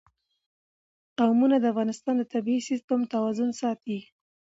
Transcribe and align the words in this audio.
قومونه 1.17 1.55
د 1.59 1.65
افغانستان 1.73 2.15
د 2.17 2.23
طبعي 2.33 2.59
سیسټم 2.69 2.99
توازن 3.13 3.49
ساتي. 3.61 3.99